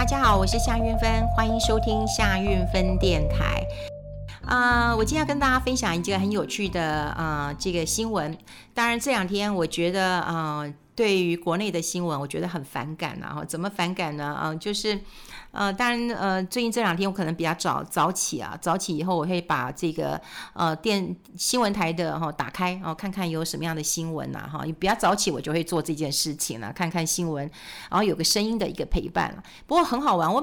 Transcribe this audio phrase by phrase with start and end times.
[0.00, 3.62] 大家好，我是夏运芬，欢迎收听夏运芬电台。
[4.46, 8.34] 啊、呃，我今天要跟大家分享一个很有趣的啊、呃、这个新闻。
[8.72, 14.24] 当然这两天我觉得啊、呃，对于国内的新闻，我觉得很反感然后怎么反感呢？
[14.24, 14.98] 啊、就是。
[15.52, 20.20] 呃，当然，呃，最近这两天我可能比较早早起啊，早起以后我会把这个
[20.52, 24.62] 呃电新闻台的哈、哦、打开，然后看看有什么样的新闻呐哈。
[24.64, 27.50] 你比较早起，我就会做这件事情了，看看新闻，
[27.90, 29.42] 然后有个声音的一个陪伴了。
[29.66, 30.40] 不过很好玩，我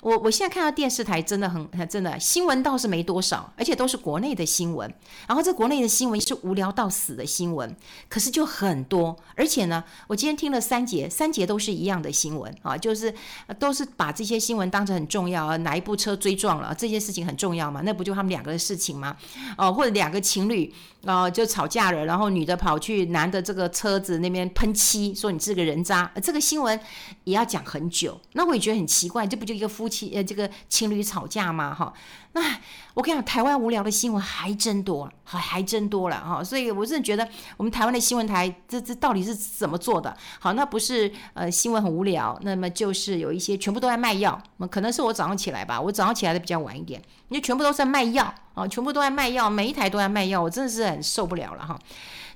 [0.00, 4.90] 我我现在看到电视台真的很真的新闻倒是没多少，而且都是国内的新闻。
[5.26, 7.76] 然后这国内的新闻是无聊到死的新闻，
[8.08, 9.14] 可是就很多。
[9.36, 13.14] 而且呢，我今天听了三节，三节都是一样的新闻啊，就是
[13.58, 14.37] 都是把这些。
[14.38, 17.80] 新闻当成很重要啊，哪一部车追撞了这件事情很重要嘛？
[17.84, 19.16] 那不就他们两个的事情吗？
[19.56, 26.78] 哦，或者两个情侣哦就吵架了，然后女的跑去男的这个车子那边喷漆，说你是个人渣，这个新闻
[27.24, 28.20] 也要讲很久。
[28.32, 31.74] 那我也觉得很奇怪，这不就一个夫妻呃这个情侣吵架吗？
[31.74, 31.92] 哈，
[32.32, 32.56] 那
[32.94, 36.44] 我跟你讲，台湾无聊的新闻还真多，还还真多了哈。
[36.44, 37.26] 所以我真的觉得
[37.56, 40.14] 我们台湾的新闻台这这到底是怎么做的？
[40.38, 44.40] 好，那不是呃新闻很无聊，那么就是有一些全部都在卖药。
[44.70, 51.78] 可能是我早上起来吧，我早上起来的比较晚一点，你全部都在卖药啊，全部都在卖药，每一台都在卖药，我真的是很受不了了哈。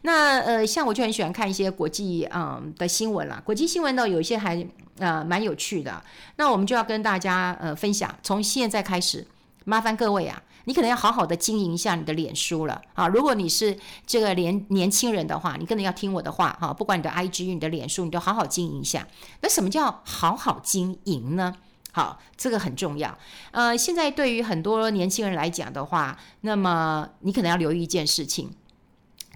[0.04, 4.66] 那呃，像我就很喜欢看一些国际嗯的新闻啦，国际新闻呢有一些还
[4.98, 6.02] 呃蛮有趣的，
[6.36, 9.24] 那我们就要跟大家呃分享，从现在开始，
[9.64, 13.08] 麻烦各位啊，你可能要好好的经营一下你的脸书了啊。
[13.08, 19.06] 如果你是这个年年轻人的话，你可能要听我的话哈，不管你的 IG、你的脸书，你都好好经营一下。
[19.40, 21.54] 那什么叫好好经营呢？
[21.92, 23.18] 好，这个很重要。
[23.50, 28.50] 呃，现在对于很多年轻人来讲的话，那么你可能要留意一件事情：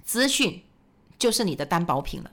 [0.03, 0.63] 资讯
[1.19, 2.31] 就是你的担保品了。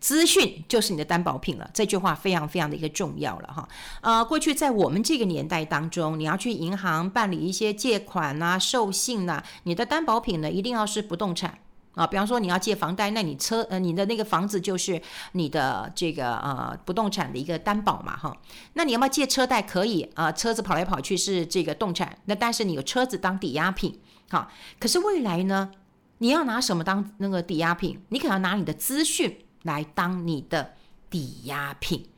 [0.00, 1.70] 资讯就是你的担保品了。
[1.72, 3.68] 这句话非常非常的一个重要了哈。
[4.00, 11.58] 呃，过去在我们这个年代当中，你要去银行办理一些借款呐、授信呐，你的担保品呢一定要是不动产。
[11.94, 15.02] 啊，比方说你要借房贷，那你车呃你的那个房子就是
[15.32, 18.32] 你的这个呃不动产的一个担保嘛哈。
[18.74, 19.60] 那你要不要借车贷？
[19.60, 23.98] 可以啊，车子跑来跑去是这个动产，那但是你有车子当抵押品，
[24.30, 24.48] 好，
[24.78, 25.72] 可是未来呢，
[26.18, 28.00] 你要拿什么当那个抵押品？
[28.10, 29.36] 你可能要拿你的资讯
[29.68, 30.74] 来当你的
[31.08, 32.08] 抵押品。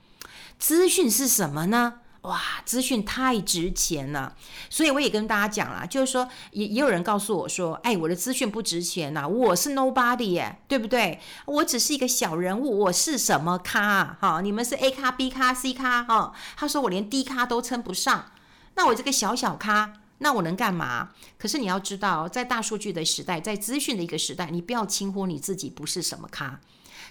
[0.58, 2.00] 资讯是什么呢？
[2.22, 4.36] 哇，资讯太值钱了，
[4.68, 11.18] 所以我也跟大家讲了，就是说，也也有人告诉我说，哎，我的资讯不值钱呐，我是 nobody 耶，对不对？
[11.46, 14.18] 我只是一个小人物，我是什么咖？
[14.20, 18.26] 哈，你们是 A 咖、B 咖、C 咖，哈，他说我连 D 咖都称不上，
[18.74, 21.12] 那我这个小小咖，那我能干嘛？
[21.38, 26.60] 可是你要知道，在大数据的时代，在资讯的一个时代，你不要轻忽你自己不是什么咖，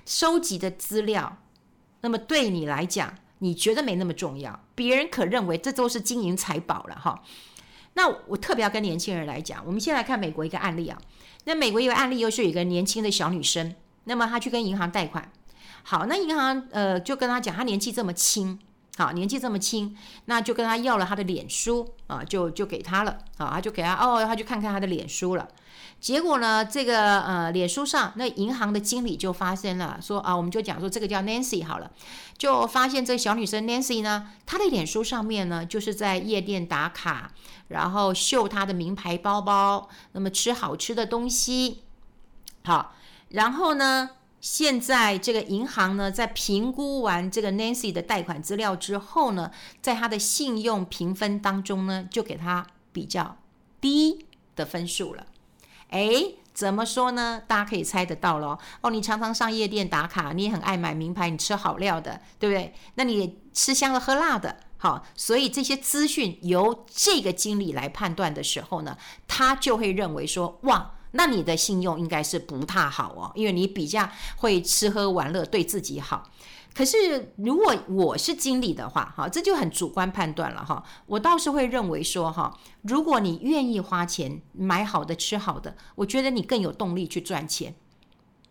[0.10, 1.38] 收集的资料，
[2.02, 3.14] 那么对你来讲。
[3.42, 7.24] 你觉得没那么重要，别人可认为这都是金银财宝了哈。
[7.94, 11.00] 那我特别要跟年轻人来讲，我们先来看美国一个案例啊。
[11.46, 15.32] 那美国一个案例又是一个年轻的小女生，那么她去跟银行贷款，
[15.84, 18.60] 好，那银行呃就跟她讲，她年纪这么轻，
[19.00, 19.96] 好，年纪这么轻，
[20.26, 25.48] 那就跟他要了他的脸书啊，就就给他了啊，她就给他哦，他就看看他的脸书了。
[26.02, 31.90] 结果呢，这个呃，脸书上那银行的经理就发现了，说啊，我们就讲说这个叫 Nancy 好了，
[32.38, 37.32] 就发现这小女生 Nancy 呢，她的脸书上面呢，就是在夜店打卡，
[37.70, 41.84] 然后秀她的名牌包包，那么吃好吃的东西，
[42.66, 42.94] 好，
[43.30, 44.10] 然后呢，
[44.42, 49.52] 现在这个银行呢，在评估完这个 Nancy 的贷款资料之后呢，
[49.82, 53.38] 在她的信用评分当中呢，就给她比较
[53.82, 55.26] 低的分数了。
[55.90, 56.10] 哎，
[56.54, 57.42] 怎么说呢？
[57.48, 58.60] 大家可以猜得到咯。
[58.82, 62.74] 哦，你常常上夜店打卡，你也很爱买名牌，你吃好料的，对不对？
[62.96, 76.30] 那你吃香的喝辣的，好，所以这些资讯由这个经理来判断的时候呢，他就会认为说，哇，那你的信用应该是不太好哦，因为你比较会吃喝玩乐，对自己好。
[76.72, 80.84] 可是，如果我是经理的话，哈，这就很主观判断了哈。
[81.08, 87.76] 我倒是会认为说，哈，如果你愿意花钱买好的、吃好的，我觉得你更有动力去赚钱。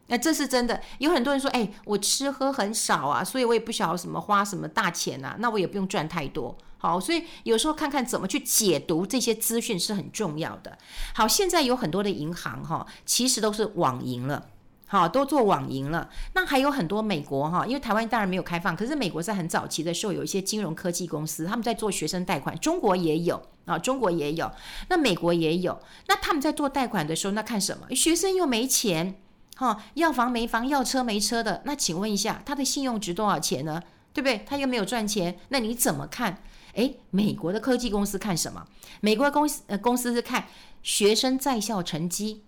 [0.08, 0.81] 那这是真的。
[0.99, 6.56] 有很多人说，哎，我吃喝很少啊，所以我也不晓得什么花什么大钱啊，那我也不用赚太多。
[6.78, 10.78] 好，所以有时候看看怎么去解读这些资讯是很重要的。
[11.14, 14.46] 好，现在有很多的银行哈，其实都是网银了。
[14.90, 16.08] 好，都做网银了。
[16.32, 22.58] 那还有很多美国哈，因为台湾当然没有开放，可是美国在很早期的时候，有一些金融科技公司，他们在做学生贷款。
[22.58, 24.50] 中国也有啊，中国也有，
[24.88, 25.78] 那美国也有。
[26.06, 27.94] 那他们在做贷款的时候，那看什么？
[27.94, 29.20] 学生又没钱，
[29.58, 31.62] 哈，要房没房，要车没车的。
[31.64, 33.82] 那请问一下，他的信用值多少钱呢？
[34.12, 34.44] 对不对？
[34.46, 36.40] 他又没有赚钱，那你怎么看？
[36.75, 38.64] 诶，美国的科技公司看什么？
[39.00, 40.46] 美国公司呃公司是看
[40.84, 42.44] 学生在校成绩。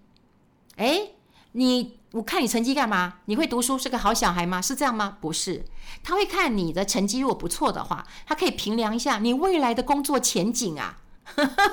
[0.76, 1.16] 诶，
[1.52, 3.18] 你我看你成绩干嘛？
[3.24, 4.62] 你会读书是个好小孩吗？
[4.62, 5.18] 是这样吗？
[5.20, 5.64] 不是，
[6.04, 10.98] 他会看你的成绩如果不错的话，他可以评量一下你未来的工作前景啊，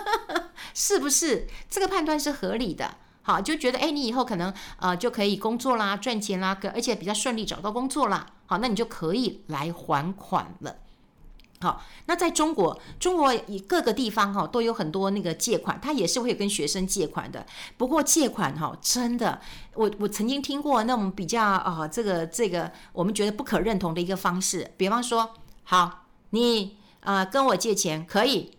[0.74, 1.48] 是不是？
[1.70, 2.96] 这个判断是合理的。
[3.28, 8.26] 好，就觉得诶，你以后可能呃就可以工作啦，赚钱啦，而且比较顺利找到工作啦。
[8.46, 10.78] 好，那你就可以来还款了。
[11.60, 17.46] 好，那在中国，中国以各个地方哈都有很多那个借款，他也是会跟学生借款的。
[17.76, 19.42] 不过借款哈，真的，
[19.74, 24.72] 我我曾经听过那种比较啊、这个这个我们觉得不可认同的一个方式。
[24.78, 25.34] 比方说，
[25.66, 28.57] 好，你呃跟我借钱可以，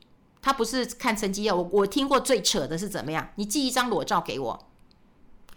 [0.49, 3.29] 他不是看成绩要我我听过最扯的是怎么样？
[3.35, 4.69] 你寄一张裸照给我，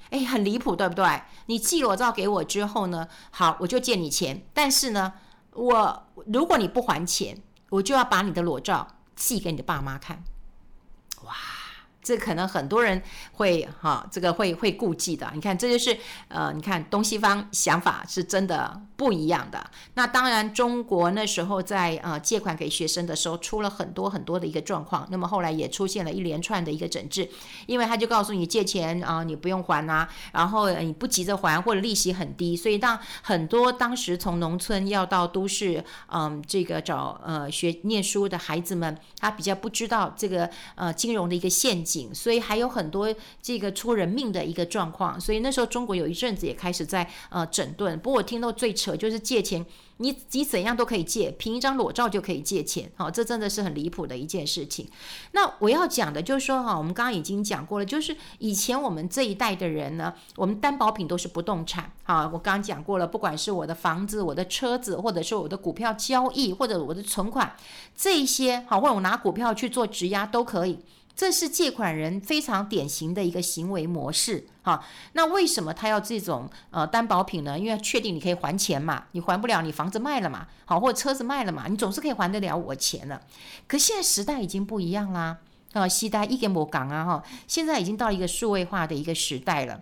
[0.10, 1.22] 哎，很离谱，对不对？
[1.46, 5.14] 你寄裸照给我之后呢，好，我就借你钱，但是呢。
[5.54, 10.24] 我如果你不还钱，我就要把你的裸照寄给你的爸妈看。
[12.04, 13.02] 这可能很多人
[13.34, 15.30] 会哈，这个会会顾忌的。
[15.36, 15.96] 你看，这就是
[16.30, 19.70] 呃，你看东西方想法是真的不一样的。
[19.94, 25.08] 那当然，中国那时候在呃借款给学生的时候，出了很多很多的一个状况。
[25.12, 27.30] 那么后来也出现了一连串的一个整治，
[27.68, 41.91] 因为他就告诉你借钱啊、你不用还啊，然后你不急着还或者利息很低，所以当很多当时从农村要到都市，嗯、这个找呃学念书的孩子们，他比较不知道这个呃金融的一个陷阱。
[42.14, 48.00] 所以还有很多这个出人命的一个状况，所以那时候中国有一阵子也开始在呃整顿。
[48.00, 49.66] 不过我听到最扯就是借钱，
[49.98, 54.88] 你你怎样都可以借，凭一张裸照就可以借钱，好、这真的是很离谱的一件事情。
[55.34, 67.56] 那我要讲的就是说哈，我们刚刚已经讲过了，就是以前我们这一代的人呢，我们担保品都是不动产，啊，我刚刚讲过了，不管是我的房子、我的车子，或者是我的股票交易，或者我的存款，
[67.96, 70.80] 这些好，或者我拿股票去做质押都可以。
[71.16, 74.84] 这是借款人非常典型的一个行为模式，哈。
[75.14, 77.60] 那为什么他要这种呃担保品呢？
[77.60, 83.22] 因为确定你可以还钱嘛，你还不了，你房子卖了嘛，好，或者车子卖了嘛，你总是可以还得了我钱了。
[83.68, 85.38] 可现在时代已经不一样啦，
[85.74, 89.82] 啊，时代已经没同啊，哈，现在已经到一个数位化的一个时代了，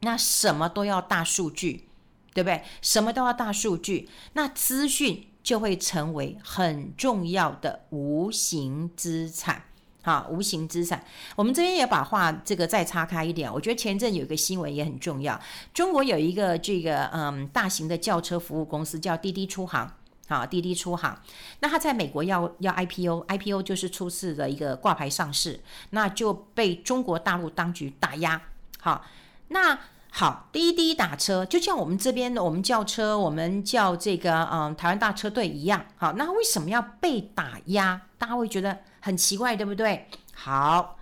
[0.00, 1.88] 那什么都要大数据，
[2.32, 2.62] 对不对？
[2.80, 9.64] 什么都要大数据，那资讯就会成为很重要的无形资产。
[10.02, 11.04] 好，无形资产，
[11.36, 13.52] 我们这边也把话这个再岔开一点。
[13.52, 15.38] 我觉得前阵有一个新闻也很重要，
[15.74, 19.92] 中国有一个这个嗯大型的轿车服务公司叫滴滴出行，
[20.26, 21.20] 好，滴滴出行，
[21.60, 25.60] 那他在美国要要 IPO，IPO 就是初次的一个挂牌上市，
[25.90, 28.40] 那就被中国大陆当局打压。
[28.80, 29.04] 好，
[29.48, 29.78] 那
[30.12, 35.86] 好，滴滴打车就像我们这边的我们叫车，我们叫这个嗯台湾大车队一样。
[35.96, 38.02] 好，那为什么要被打压？
[38.18, 38.78] 大家会觉得？
[39.02, 40.06] 很奇怪，对不对？
[40.34, 40.98] 好，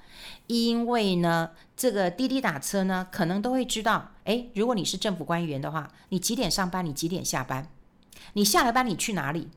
[0.47, 6.87] 因为呢，这个滴滴打车呢，可能都会知道，诶，如果你是政府官员的话，你几点上班？
[6.87, 7.69] 你几点下班？
[8.35, 9.49] 你下了班你去哪里？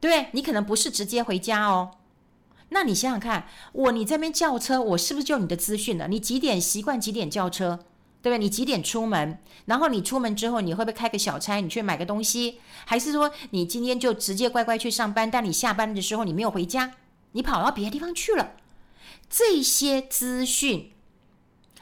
[0.00, 1.92] 对，你可能不是直接回家哦。
[2.70, 6.08] 那你想想看，我你这边叫车，我是不是就你的资讯了？
[6.08, 7.78] 你几点习惯几点叫车？
[8.28, 8.38] 对不对？
[8.38, 9.38] 你几点出门？
[9.64, 11.56] 然后你出门之后，你会不会开个小差？
[11.56, 12.60] 你去买个东西？
[12.84, 15.30] 还是说你今天就直接乖乖去上班？
[15.30, 16.92] 但你下班的时候你没有回家？
[17.32, 18.52] 你跑到别的地方去了，
[19.28, 20.92] 这些资讯，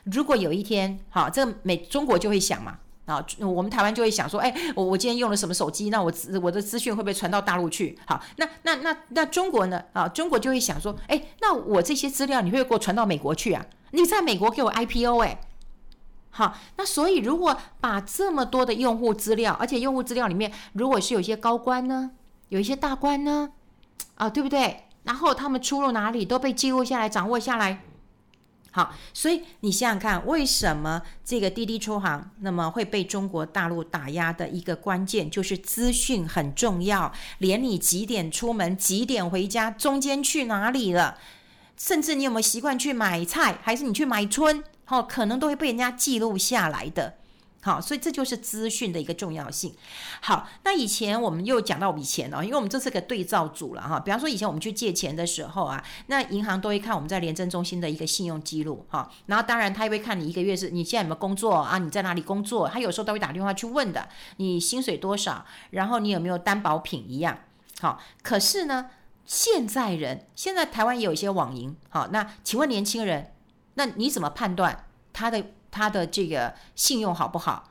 [0.05, 5.91] 如果有一天，好，这美中国就会想嘛，啊，我们台湾就会想说，哎，我我今天用了什么手机？
[5.91, 6.13] 那我
[6.43, 7.97] 我的资讯会不会传到大陆去？
[8.07, 9.83] 好，那那那那中国呢？
[9.93, 13.65] 啊，中国就会想说，哎，那我这些资料你会给我传到美国去啊？
[13.93, 15.41] 你在美国给我 IPO 哎，
[16.37, 22.11] 好，那所以如果把这么多的用户资料，而且用户资料里面如果是有一些高官呢，
[22.51, 23.53] 有一些大官呢，
[24.17, 24.83] 啊，对不对？
[25.05, 27.85] 然后他们出入哪里都被记录下来、掌握下来。
[28.71, 41.17] 好，所以你想想看，为什么这个滴滴出行那么会被中国大陆打压的一个关键，就是资讯很重要，连你几点出门、几点回家、中间去哪里了，
[41.79, 47.17] 甚至你有没有习惯去买菜，还是你去买春，好，可能都会被人家记录下来的。
[47.63, 49.75] 好，所以这就是资讯的一个重要性。
[50.21, 53.99] 好，那以前我们又讲到以前哦，因为我们这是个对照组了哈。
[53.99, 59.11] 比方说以前我们去借钱的时候啊，那银行都会看我们在廉政中心的一个信用记录哈。
[59.27, 61.77] 然后当然他也会看你一个月是你现在有没有工作啊？
[61.79, 62.69] 你在哪里工作？
[62.69, 65.45] 他有时候都会打电话去问的，你薪水多少？
[65.71, 67.37] 然后你有没有担保品一样？
[67.81, 68.91] 好，可是呢，
[69.25, 71.77] 现在人现在台湾也有一些网银。
[71.89, 73.33] 好，那请问年轻人，
[73.77, 75.43] 那你怎么判断他的？
[75.69, 77.69] 他的这个信用好不好？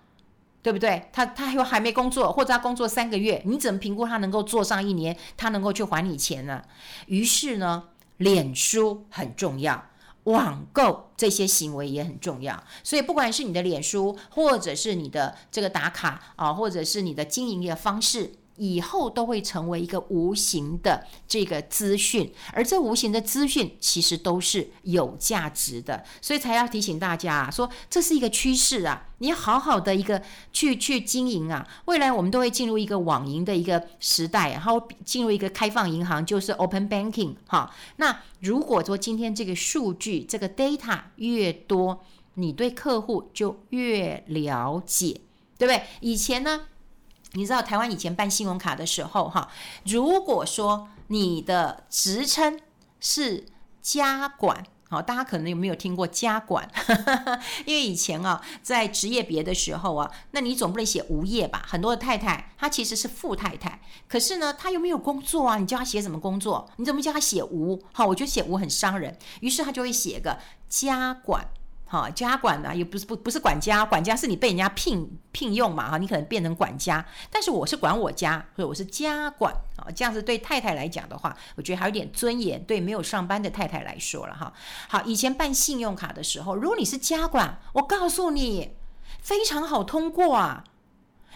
[0.62, 1.10] 对不对？
[1.12, 6.62] 他他又还没工作，或者他工作三个月，你怎么评估他能够做上一年，他能够去还你钱呢？
[7.08, 7.86] 于是呢，
[8.18, 9.86] 脸书很重要，
[10.26, 12.64] 网购这些行为也很重要。
[12.84, 18.34] 所以不管是你的脸书，或者是你的这个打卡啊，或者是你的经营的方式。
[18.58, 30.22] 以后都会成为一个无形的这个资讯，而这无形的资讯其实都是有价值的，所以才要提醒大家啊，说这是一个趋势啊，你要好好的一个
[30.54, 37.74] 去去经营啊，未来我们都会进入一个网银的一个时代，然后进入一个开放银行，就是 open banking 哈。
[37.98, 42.04] 那如果说今天这个数据这个 data 越多，
[42.36, 45.22] 你对客户就越了解，
[45.58, 45.84] 对不对？
[46.00, 46.68] 以前呢？
[47.36, 49.50] 你知道台湾以前办信用卡的时候，哈，
[49.86, 52.60] 如果说你的职称
[53.00, 53.46] 是
[53.82, 56.70] 家管，好，大家可能有没有听过家管？
[57.66, 61.64] 因为以前啊，在职业别的时候啊，那你总不能写无业吧？
[61.68, 66.70] 很多的太太她其实是富太太，可是呢，她又没有工作啊，你叫她写什么工作？
[66.78, 67.82] 你怎么叫她写无？
[67.92, 70.40] 好，我觉得写无很伤人，于是她就会写个
[70.70, 71.48] 家管。
[71.88, 84.52] 好，家管呢，也不是不不是管家，管家是你被人家聘聘用嘛，哈，你可能变成管家，但是我是管我家，所以我是家管啊，这样子对太太来讲的话，我觉得还有点尊严，对没有上班的太太来说了哈。
[84.90, 88.76] 好，以前办信用卡的时候，如果你是家管，我告诉你，
[89.22, 90.64] 非常好通过啊。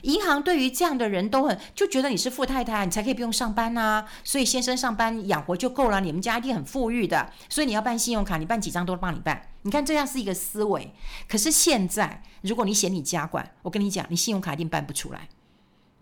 [0.04, 7.32] 银行对于这样的人都很就觉得你是富太太，你才可以不用上班呐、所以先生上班养活就够了，你们家一定很富裕的。
[7.50, 9.50] 所以你要办信用卡，你办几张都帮你办。
[9.64, 10.94] 你看这样是一个思维。
[11.28, 15.28] 可是现在，如果你写你家管，我跟你讲，你信用卡一定办不出来，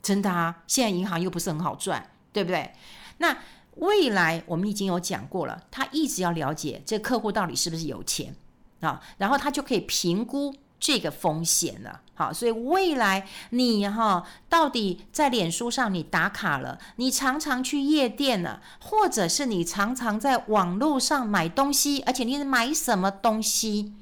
[0.02, 0.64] 真的啊。
[0.68, 2.72] 现在银行又不是很好赚，对不对？
[3.18, 3.38] 那
[3.76, 8.36] 未来我们已经有讲过了，他一直要了解这客户到底是不是有钱
[8.82, 10.54] 啊，然后他就可以评估。
[10.80, 23.94] 这个风险了，好，所以未来你哈到底在脸书上你打卡了，你常常去夜店了，或者是你常常在网络上买东西，而且你买什么东西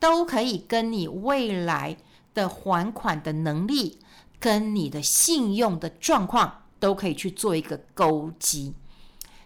[0.00, 1.96] 都可以跟你未来
[2.32, 3.98] 的还款的能力
[4.40, 8.74] 跟你的信用的状况都可以去做一个勾稽。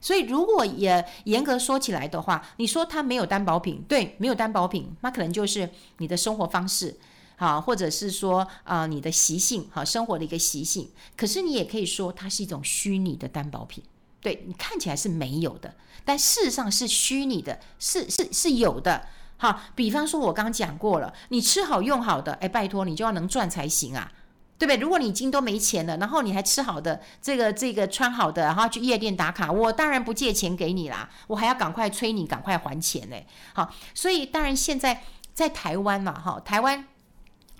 [0.01, 6.97] 所以，如果也严格说起来的话，你说它没有担保品，对，没有担保品，那可能就是你的生活方式，
[7.37, 10.89] 好，或者是说啊、你的习性，好，生活的一个习性。
[11.17, 13.83] 可是你也可以说它是一种虚拟的担保品，
[14.21, 15.75] 对，你看起来是没有的，
[16.05, 19.07] 但事实上是虚拟的，是是是有的。
[19.39, 24.13] 好，比方说我刚讲过了，你吃好用好的，哎，拜托你就要能赚才行啊。
[24.59, 24.77] 对不对？
[24.77, 33.17] 如果你已经都没钱了，然后你还吃好的，这个这个穿好的，然后去夜店打卡，我当然不借钱给你啦，我还要赶快催你赶快还钱呢。
[33.53, 35.03] 好，所以当然现在
[35.35, 36.87] 在台湾嘛，哈，台湾，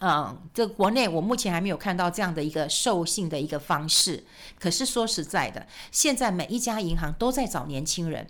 [0.01, 4.25] 嗯，这国内我目前还没有看到这样的一个授信的一个方式。
[4.59, 8.27] 可是说实在的，现在每一家银行都在找年轻人。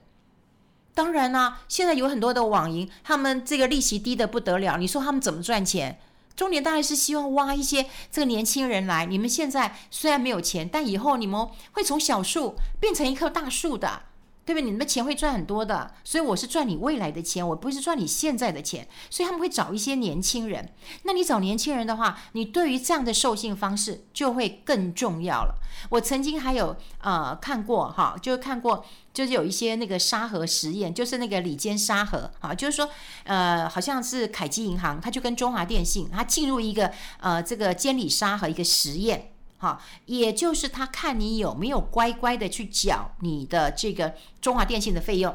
[0.93, 6.01] 当然啦，现在有很多的网银，他们这个利息低得不得了，你说他们怎么赚钱？
[6.37, 9.07] 中年当然是希望挖一些这个年轻人来。
[9.07, 14.03] 你们现在虽然没有钱，但以后你们会从小树变成一棵大树的。
[14.47, 14.63] 对不对？
[14.65, 18.89] 你们的钱会赚很多的，所以我是赚你未来的钱，我不是赚你现在的钱。
[19.11, 20.73] 所以他们会找一些年轻人。
[21.03, 25.57] 那你找年轻人的话，你对于这样的授信方式就会更重要了。
[25.91, 32.89] 我曾经还有呃看过哈，就是看过，就是有一些那个沙盒实验，就是那个里间沙盒啊，就是说
[33.25, 39.33] 呃好像是凯基银行，他就跟中华电信，他进入一个呃这个监理沙盒一个实验。
[39.59, 45.35] 哈，也就是他看你有没有乖乖的去缴你的这个中华电信的费用。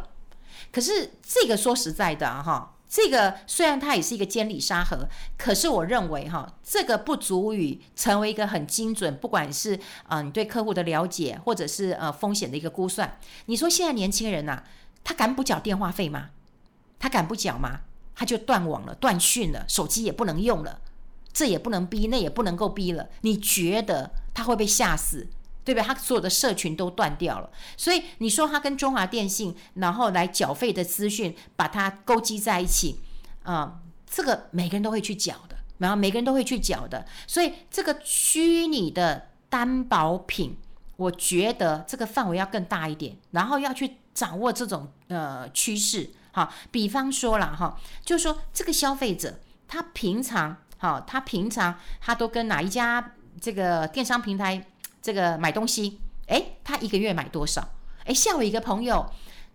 [0.72, 13.18] 可是这个说实在的哈，这个虽然它也是一个监理沙盒，可是我认为哈，这个不足以成为一个很精准，不管是啊你对客户的了解，或者是呃风险的一个估算。
[13.48, 14.64] 你说现在年轻人呐，
[15.04, 16.30] 他敢不缴电话费吗？
[17.00, 17.82] 他敢不缴吗？
[18.14, 20.80] 他就断网了，断讯了，手机也不能用了。
[21.34, 23.08] 这也不能逼，那也不能够逼了。
[23.22, 25.28] 你觉得他会被吓死，
[25.64, 25.88] 对不对？
[25.88, 33.00] 他所有的社群都断掉了，所以你说他跟中华电信，然后来缴费的资讯，把它勾稽在一起，
[33.44, 37.06] 啊、这个每个人都会去缴的，然后每个人都会去缴的。
[37.28, 40.58] 所以这个虚拟的担保品，
[40.98, 46.10] 我觉得这个范围要更大一点，然后要去掌握这种呃趋势。
[46.34, 50.58] 好，比方说了哈，就是说这个消费者他平常。
[50.82, 54.66] 好，他平常他都跟哪一家这个电商平台
[55.00, 56.02] 这个买东西？
[56.26, 57.64] 哎，他一个月买多少？
[58.04, 59.06] 哎，像我一个朋友，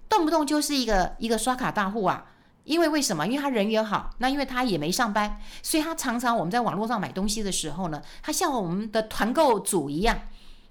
[0.08, 2.26] 动不动就是一个一个刷卡大户啊，
[2.62, 3.26] 因为为什么？
[3.26, 10.16] 因为他人缘好，那因为他也没上班，所以他常常我们在网络上买东西的时候呢，他像我们的团购组一样，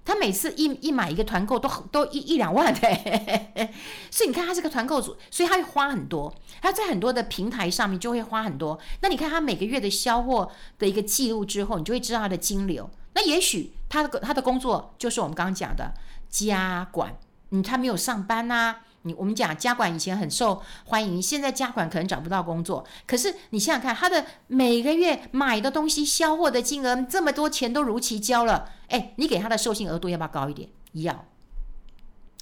[0.06, 2.80] 他每次一一买一个团购都都一一两万的，
[4.10, 6.32] 所以你看他是个团购组，所以他会花很多，
[6.62, 8.78] 他在很多的平台上面就会花很多。
[9.02, 12.88] 那你看他每个月的销货的一个记录之后，你就会知道他的金流。
[13.14, 15.92] 那也许他的他的工作就是我们刚刚讲的
[16.30, 17.18] 家管，
[17.50, 22.84] 嗯，他没有上班呐、你我们讲家管以前很受欢迎，现在家管可能找不到工作。
[23.06, 30.68] 可是你想想看，他的每个月买的东西销货的金额这么多钱都如期交了，哎，你给他的授信额度要不要高一点？
[30.92, 31.24] 要。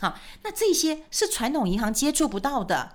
[0.00, 2.94] 好，那这些是传统银行接触不到的。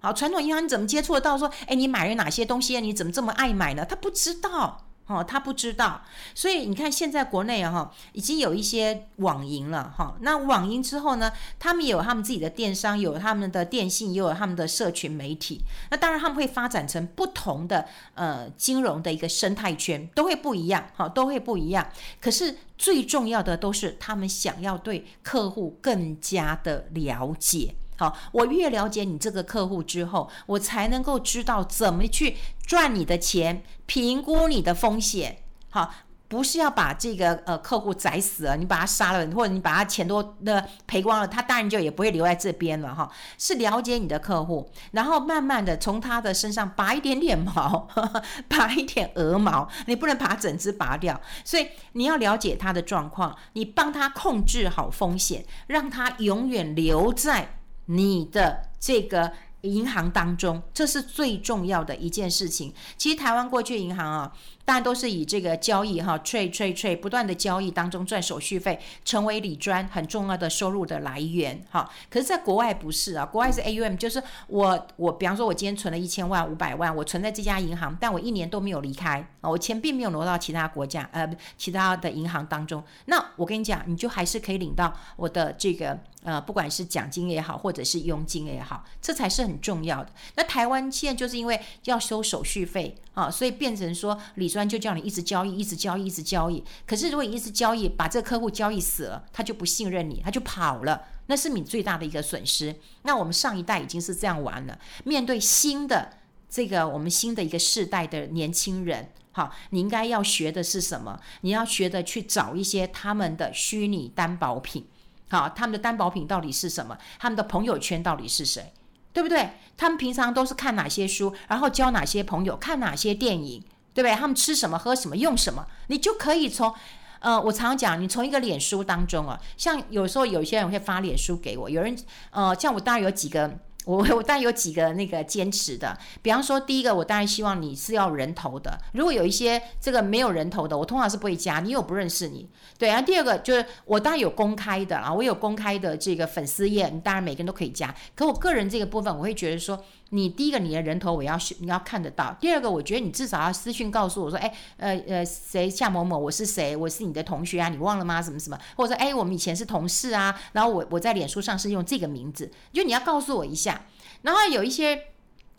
[0.00, 1.38] 好，传统银行你怎么接触得到？
[1.38, 2.80] 说，哎，你买了哪些东西？
[2.80, 3.84] 你怎么这么爱买呢？
[3.84, 4.86] 他不知道。
[5.06, 6.00] 哦，他不知道，
[6.34, 10.16] 所以你看现在国内哈，已经有一些网银了哈。
[10.20, 15.60] 那网银之后呢，他们也有他们自己的电商，有他们的电信，也有他们的社群媒体。
[15.90, 21.86] 那当然他们会发展成不同的呃金融的一个生态圈，都会不一样，哈，都会不一样。
[22.20, 27.74] 可是最重要的都是他们想要对客户更加的了解。
[27.96, 35.38] 好，我越了解你这个客户之后，我才能够知道怎么去赚你的钱，评估你的风险。
[35.70, 35.92] 好，
[36.26, 43.08] 不是要把这个呃客户宰死了，你把他杀了，或者你把他钱都那赔光了，他当然就也不会留在这边了哈。
[43.38, 47.88] 是了解你的客户，然后慢慢的从他的身上拔一点点毛，
[48.48, 51.20] 拔一点鹅毛，你不能把整只拔掉。
[51.44, 57.58] 所以你要了解他的状况，你帮他控制好风险，让他永远留在。
[57.86, 62.72] 你的这个银行当中，这是最重要的一件事情。
[62.96, 64.32] 其实台湾过去银行啊。
[64.64, 71.90] 大家都是以这个交易哈，trade trade trade，不断的交易当中赚手续费，成为理专很重要的收入的来源哈。
[72.08, 81.28] 可是，在国外不是啊，国外是 AUM，就是我我比方说，我今天存了一千万、五百万，我存在这家银行，但我一年都没有离开啊，我钱并没有挪到其他国家呃
[81.58, 82.82] 其他的银行当中。
[83.06, 90.10] 那我跟你讲，你就还是可以领到我的这个呃，不管是奖金也好，或者是佣金也好，这才是很重要的。
[90.36, 94.51] 那台湾现在就是因为要收手续费啊，所以变成说理。
[94.52, 96.62] 专就叫你一直交易，一直交易，一直交易。
[96.86, 102.76] 可是如果你一直交易，把这个客户交易死了，他就不信任你，他就跑了，那是你最大的一个损失。
[103.02, 104.78] 那我们上一代已经是这样玩了。
[105.04, 106.12] 面对新的
[106.48, 111.18] 这个我们新的一个世代的年轻人，好，你应该要学的是什么？
[111.40, 114.86] 你要学的去找一些他们的虚拟担保品，
[115.30, 116.98] 好，他们的担保品到底是什么？
[117.18, 118.72] 他们的朋友圈到底是谁？
[119.14, 119.50] 对不对？
[119.76, 123.62] 他们平常都是看哪些书，然后交哪些朋友，看哪些电影？
[123.94, 124.14] 对不对？
[124.14, 126.72] 他们吃什么、喝什么、用什么，你就可以从，
[127.20, 131.96] 呃，我常常讲，你从一个脸书当中啊，像有时候有些人会发脸书给我，有人，
[132.30, 133.58] 呃，像我当然有几个。
[133.84, 138.78] 我我当然有几个那个坚持的，比方说第一个，我当然希望你是要人头的。
[138.92, 142.48] 如果有一些这个没有人头的，我通常是不会加，你又不认识你。
[142.78, 147.92] 对啊，第二个就是我当然有公开的啊，我有公开的这个粉丝页，你当然每个人都可以加。
[148.14, 158.20] 可我个人这个部分，我会觉得说，你第一个你的人头我要你要看得到，第二个我觉得你至少要私讯告诉我说，哎呃呃谁夏某某，我是谁，我是你的同学啊，你忘了吗？
[158.20, 163.86] 什么什么，或者说哎我们以前是同事啊，然后我我在脸书上是用这个名字，就你要告诉我一下。
[164.20, 164.96] 然后有一些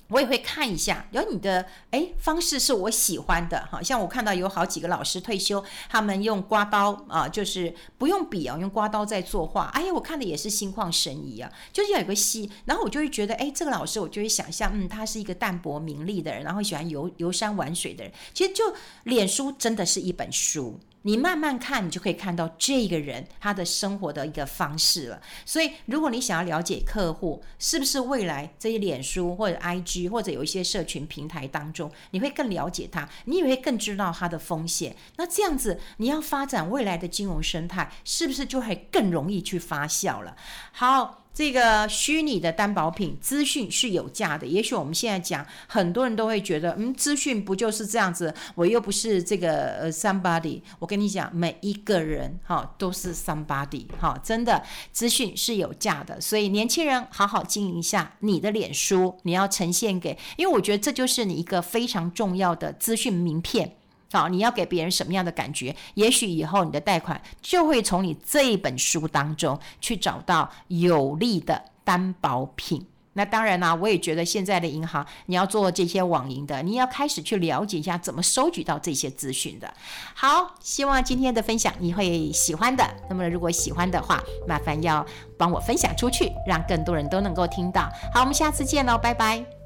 [0.09, 18.63] 我也会看一下，有你的哎方式是我喜欢的，好像我看到有好几个老师退休，他们用刮刀啊，就是不用笔啊，用刮刀在作画，哎呀，我看的也是心旷神怡啊，就是要有个戏，然后我就会觉得，哎，这个老师我就会想象，嗯，他是一个淡泊名利的人，然后喜欢游游山玩水的人，其实就
[19.05, 20.79] 脸书真的是一本书。
[21.03, 25.21] 你慢慢看，你就可以看到这个人他的生活的一个方式了。
[25.45, 34.95] 所以，如果你想要了解客户是不是未来这些脸书或者 IG 或者有一些社群平台当中，你会更了解他，你也会更知道他的风险。
[35.17, 40.35] 那这样子，你要发展未来的金融生态，是不是就会更容易去发酵了？
[40.71, 41.22] 好。
[41.33, 48.33] 这个虚拟的担保品资讯是有价的，也许我们现在讲，很多人都会觉得，嗯，资讯不就是这样子？
[48.53, 50.61] 我又不是这个呃 somebody。
[50.77, 63.77] 我跟你讲，每一个人哈都是 somebody 哈，真的资讯是有价的，所以年轻人好好经营一下你的脸书，你要呈现给，因为我觉得这就是你一个非常重要的资讯名片。
[64.13, 65.75] 好，你要给别人什么样的感觉？
[65.95, 72.85] 也许以后你的贷款就会从你这一本书当中去找到有利的担保品。
[73.15, 79.71] 那当然啦、我也觉得现在的银行，你要做这些网银的，你要开始去了解一下怎么收集到这些资讯的。
[80.15, 82.83] 好，希望今天的分享你会喜欢的。
[83.09, 85.05] 那么如果喜欢的话，麻烦要
[85.37, 87.87] 帮我分享出去，让更多人都能够听到。
[88.13, 89.62] 好，我们下次见喽，拜拜。